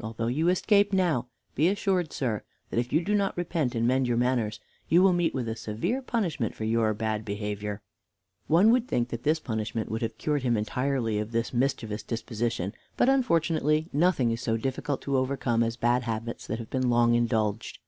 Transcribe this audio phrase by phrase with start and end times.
[0.00, 4.08] Although you escape now, be assured, sir, that if you do not repent and mend
[4.08, 7.82] your manners, you will meet with a severe punishment for your bad behavior."
[8.46, 12.72] One would think that this punishment would have cured him entirely of this mischievous disposition,
[12.96, 17.14] but, unfortunately nothing is so difficult to overcome as bad habits that have been long
[17.14, 17.80] indulged.